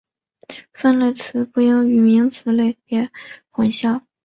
[0.73, 3.11] 分类词不应与名词类别
[3.51, 4.01] 混淆。